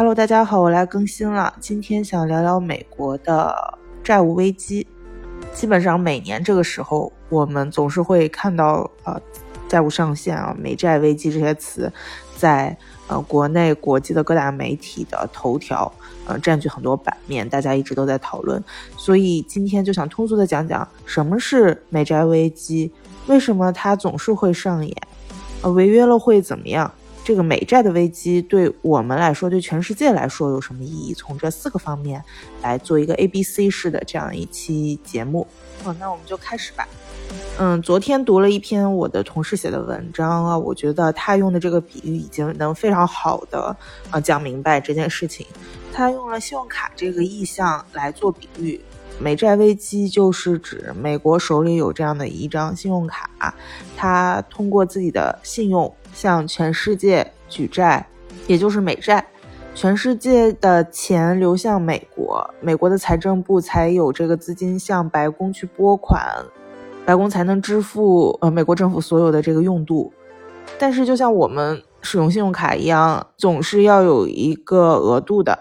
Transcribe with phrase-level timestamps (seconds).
[0.00, 1.52] Hello，大家好，我来更新了。
[1.60, 3.54] 今天想聊聊美国的
[4.02, 4.86] 债务危机。
[5.52, 9.20] 基本上每年这个时候，我们总是会看到呃
[9.68, 11.92] 债务上限啊、美债危机这些词，
[12.34, 12.74] 在
[13.08, 15.92] 呃国内、国际的各大媒体的头条，
[16.26, 18.64] 呃占据很多版面，大家一直都在讨论。
[18.96, 22.90] 所以今天就想通俗的讲讲什么是美债危机，
[23.26, 24.96] 为什么它总是会上演，
[25.60, 26.90] 呃违约了会怎么样？
[27.30, 31.14] 这个美债的危机对我们来说，对全世界来说有什么意义？
[31.14, 32.20] 从这四个方面
[32.60, 35.46] 来做一个 A、B、C 式的这样一期节目。
[35.84, 36.88] 好，那我们就开始吧。
[37.56, 43.76] 嗯，昨天读了一篇我的同事写的文章啊，我觉得他用的这个比喻已经能非常好的
[44.10, 45.46] 啊讲明白这件事情。
[45.92, 48.80] 他用了信用卡这个意象来做比喻，
[49.20, 53.54] 美债危机就是指美国手里有这样的一张信用卡，
[53.96, 55.94] 它通过自己的信用。
[56.12, 58.04] 向全世界举债，
[58.48, 59.24] 也就是美债，
[59.76, 66.44] 全世界的钱流向美国，美国的财政部才有这个资金向白宫去拨款，
[67.06, 70.12] 白宫才能支付呃美国政府所有的这个用度。
[70.80, 75.60] 但是就像我们使用信用卡一样，总是要有一个额度的。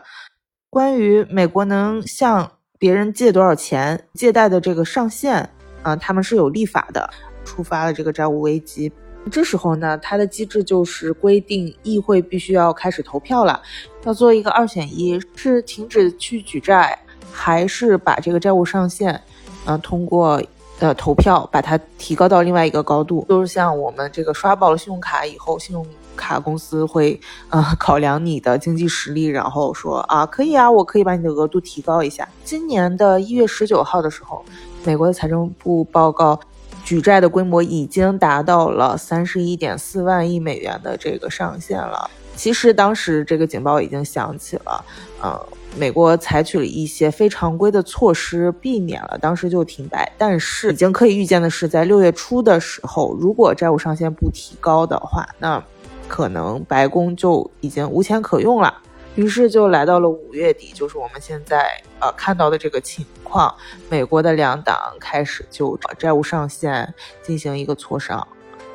[0.72, 5.48] 关于美国能向别人借多少钱，借贷的这个上限
[5.84, 7.08] 啊，他们是有立法的，
[7.44, 8.90] 触发了这个债务危机。
[9.30, 13.62] 这时候呢，它的机制就是规定议会必须要开始投票了，
[14.06, 16.98] 要做一个二选一，是停止去举债，
[17.34, 19.22] 还是把这个债务上限，
[19.66, 20.42] 嗯，通过
[20.80, 23.26] 呃投票把它提高到另外一个高度。
[23.28, 25.86] 就是像我们这个刷爆了信用卡以后，信用
[26.20, 32.28] 卡公司会呃考量你的经济实力，然后说啊可以啊，我可以把你的额度提高一下。
[32.44, 34.44] 今年的一月十九号的时候，
[34.84, 36.40] 美国的财政部报告。
[36.82, 42.10] 举债的规模已经达到了三十一点四万亿美元的这个上限了。
[42.36, 44.84] 其实当时这个警报已经响起了，
[45.22, 45.40] 呃，
[45.78, 50.12] 美国采取了一些非常规的措施，避免了当时就停摆。
[50.18, 55.64] 但是已经可以预见的是，在六月初的时候，如果债务上限不提高的话，那
[56.10, 58.82] 可能白宫就已经无钱可用了。
[59.16, 61.68] 于是就来到了五月底，就是我们现在
[62.00, 63.54] 呃看到的这个情况。
[63.90, 68.26] 美国的两党开始就债务上限进行一个磋商。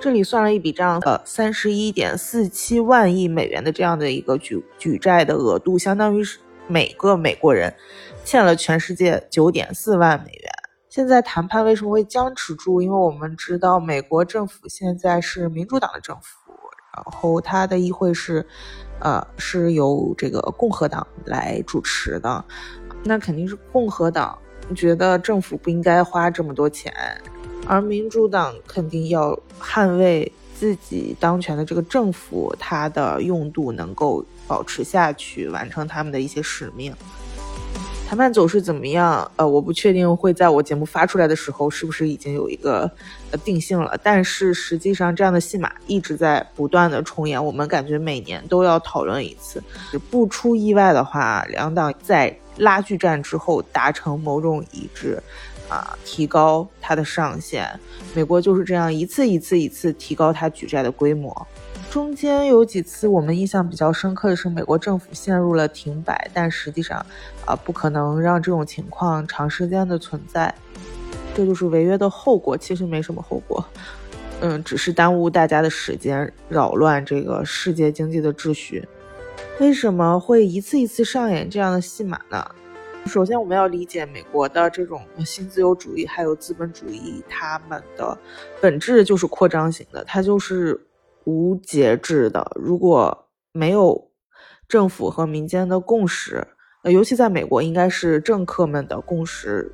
[0.01, 7.75] 这里算了一笔账，呃，三十一点四七万亿美元的这样的一个举举债的额度，相当于是每个美国人
[8.23, 10.51] 欠了全世界九点四万美元。
[10.91, 12.83] 现在谈判为什么会僵持住？
[12.83, 16.44] 因为我们知道美国政府现在是民主党的政府，
[16.95, 18.47] 然后他的议会是。
[19.01, 22.43] 呃，是由这个共和党来主持的，
[23.03, 24.39] 那肯定是共和党
[24.75, 26.95] 觉得政府不应该花这么多钱，
[27.67, 36.95] 而民主党肯定要捍卫自己当权的这个政府，它的用度能够保持下去，完成他们的一些使命。
[38.15, 39.29] 谈判走势怎么样？
[39.35, 42.89] 呃，我不确定会在我节目发出来的时候是不是已经有一个
[43.33, 43.99] 呃定性了。
[44.05, 49.61] 但是实际上，这样的戏码一直在不断的重演，我们感觉每年都要讨论一次。
[50.13, 55.21] 不出意外的话，两党在拉锯战之后达成某种一致，
[55.69, 57.69] 啊，提高它的上限。
[58.15, 61.45] 美国就是这样一次一次一次提高它举债的规模。
[61.95, 66.99] 中间有几次我们印象比较深刻的是，美国政府陷入了停摆，但实际上，
[67.47, 70.53] 啊，不可能让这种情况长时间的存在，
[71.37, 72.59] 这就是违约的后果。
[72.59, 73.65] 其实没什么后果，
[74.41, 78.85] 嗯，只是耽误大家的时间，扰乱这个世界经济的秩序。
[79.61, 82.45] 为什么会一次一次上演这样的戏码呢？
[83.07, 88.19] 首先，我们要理解美国的这种新自由主义还有资本主义，它们的
[88.61, 90.81] 本质就是扩张型的，它就是。
[91.25, 94.11] 无节制的，如果没有
[94.69, 96.47] 政府和民间的共识，
[96.83, 99.73] 呃，尤其在美国，应该是政客们的共识，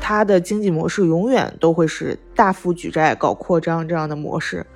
[0.00, 4.66] 它的经济模式永远都会是大幅举债、搞扩张这样的模式。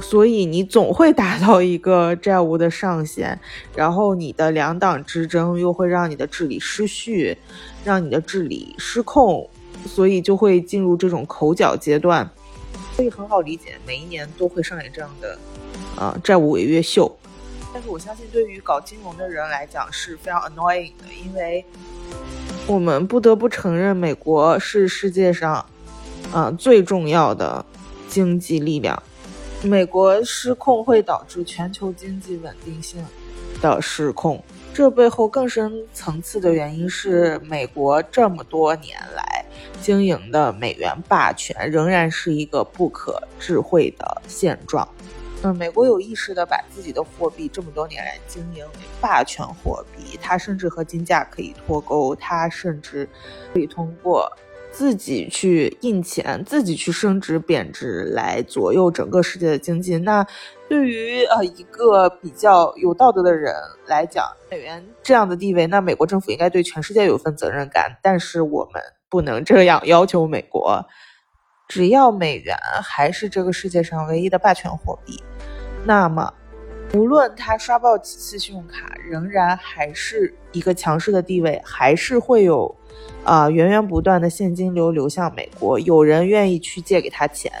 [0.00, 3.38] 所以你总会达到一个债务的上限，
[3.76, 7.36] 然后你的两党之争又会让你的治理失序，
[7.84, 9.50] 让你的治理失控，
[9.84, 12.30] 所以就会进入这种口角阶段。
[13.00, 15.38] 所以很好理解，每一年都会上演这样的，
[15.96, 17.10] 啊，债务违约秀。
[17.72, 21.64] 但是我相信，对于搞金融的人来讲是非常 annoying 的，因为
[22.66, 25.64] 我们不得不承认，美国是世界上，
[26.30, 27.64] 啊，最重要的
[28.06, 29.02] 经济力量。
[29.62, 33.02] 美国失控会导致全球经济稳定性
[33.62, 34.44] 的失控。
[34.74, 39.19] 这背后更深层次的原因是，美国这么多年来
[39.80, 44.86] 经营的美元霸权仍然是一个不可智慧的现状。
[45.42, 53.08] 嗯，美国有意识的把自己的货币这么多年来经营为霸权货币，它甚至和金价可以脱钩，它甚至
[53.54, 54.30] 可以通过
[54.70, 59.96] 自己去印钱、自己去升值贬值来左右整个世界的经济。
[59.96, 60.24] 那
[60.68, 63.54] 对于呃一个比较有道德的人
[63.86, 67.98] 来讲，美元这样的地位，那美国政府应该对全世界有份责任感。
[68.02, 70.86] 但是我们不能这样要求美国。
[71.68, 75.22] 只要美元还是这个世界上唯一的霸权货币，
[75.84, 76.32] 那么
[76.94, 82.74] 无论他刷爆几次信用卡，仍然还是一个强势的地位，还是会有
[83.22, 87.52] 啊源源不断的现金流流向美国，有人愿意去借给他钱。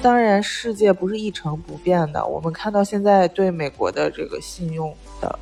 [0.00, 5.38] 当然，世界不是一成不变的，我们看到现在对美国的这个信用的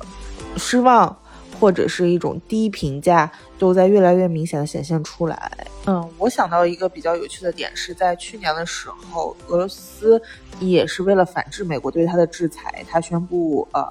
[0.57, 1.17] 失望。
[1.59, 5.51] 或者是一种低评价，都在越来越明显的显现出来。
[5.87, 10.21] 嗯，我想到一个比较有趣的点，是在去年的时候，俄罗斯
[10.59, 13.85] 也是为了反制美国对它的制裁，它宣布呃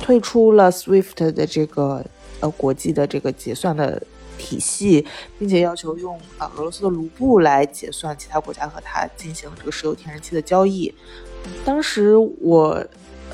[0.00, 2.04] 退出了 SWIFT 的这个
[2.40, 4.02] 呃国际的这个结算的
[4.38, 5.06] 体系，
[5.38, 10.92] 并且要求用啊俄罗斯的卢布来结算其他国家和它进行这个石油天然气的交易。
[11.64, 12.84] 当时我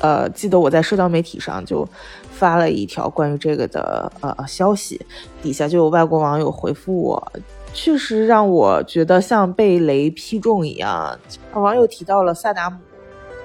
[0.01, 1.87] 呃记得我在社交媒体上就。
[2.31, 5.05] 发了一条关于这个的呃消息，
[5.41, 7.33] 底下就有外国网友回复我，
[7.73, 11.19] 确实让我觉得像被雷劈中一样。
[11.51, 12.77] 网友提到了萨达姆，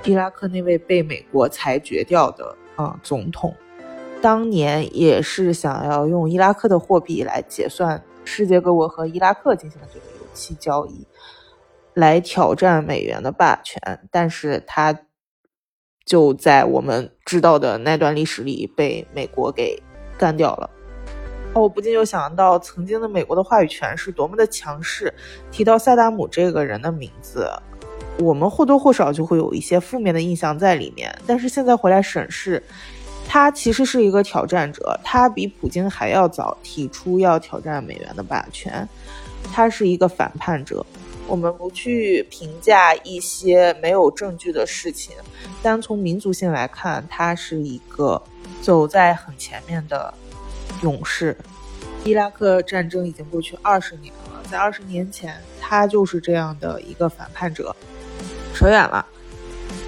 [0.04, 3.52] 伊拉克那位被美国裁决掉的啊总统，
[4.22, 11.04] 当年也是想要用伊拉克的货币来结算世界各国和伊拉克进行的这个油气交易，
[11.94, 14.96] 来挑战美元的霸权，但是他。
[16.04, 19.80] 就在我们知道的那段历史里被美国给
[20.18, 20.70] 干掉了。
[21.54, 25.12] 哦，我不禁就想到，曾经的美国的话语权是多么的强势。
[25.50, 27.48] 提到萨达姆这个人的名字，
[28.18, 31.16] 我们或多或少就会有一些负面的印象在里面。
[31.26, 32.60] 但是现在回来审视，
[33.28, 38.86] 他其实是一个挑战者，他比普京还要早提出要挑战美元的霸权，
[39.52, 40.84] 他是一个反叛者。
[41.26, 45.16] 我们不去评价一些没有证据的事情，
[45.62, 48.22] 单从民族性来看，他是一个
[48.60, 50.12] 走在很前面的
[50.82, 51.36] 勇士。
[52.04, 57.74] 伊拉克战争已经过去二十年了，在二十年前，他就是这样的一个反叛者。
[58.54, 59.04] 扯远了，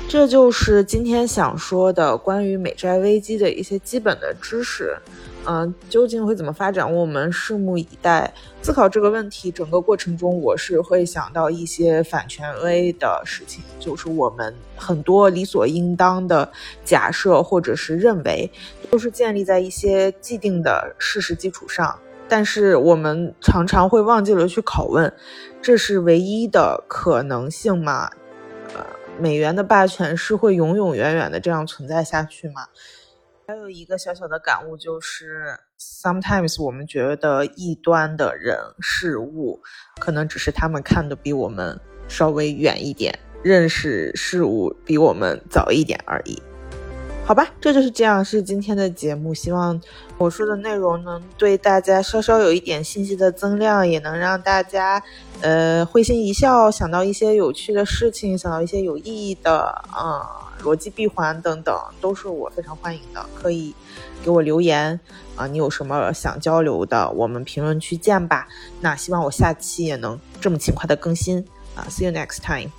[0.09, 4.97] 这就是今天想说的关于美债危机的一些基本的知识。
[5.49, 6.93] 嗯，究竟会怎么发展？
[6.93, 8.33] 我们拭目以待。
[8.63, 16.51] 思考这个问题整个过程中，我是会想到一些反权威的事情，就是我们很多理所应当的
[16.85, 18.51] 假设或者是认为，
[18.91, 21.97] 都是建立在一些既定的事实基础上。
[22.29, 25.13] 但是我们常常会忘记了去拷问，
[25.63, 28.11] 这是唯一的可能性吗？
[28.75, 28.85] 呃，
[29.21, 32.67] 美元的霸权是会永永远远的这样存在下去吗？
[33.49, 39.63] 还有一个小小的感悟，就是 sometimes 我们觉得异端的人事物，
[40.01, 41.79] 可能只是他们看的比我们
[42.09, 46.43] 稍微远一点，认识事物比我们早一点而已。
[47.25, 49.33] 好吧，这就是这样，是今天的节目。
[49.33, 49.81] 希望
[50.19, 55.01] 我说的内容能对大家稍稍有一点信息的增量，也能让大家
[55.41, 59.61] 呃会心一笑，想到一些有趣的事情，想到一些有意义的
[59.93, 63.25] 啊逻辑闭环等等，都是我非常欢迎的。
[63.35, 63.75] 可以
[64.23, 64.99] 给我留言
[65.37, 68.49] 啊，你有什么想交流的，我们评论区见吧。
[68.81, 71.87] 那希望我下期也能这么勤快的更新啊。
[71.89, 72.71] See you next time.